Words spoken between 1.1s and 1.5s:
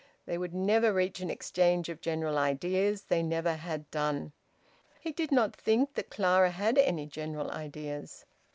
an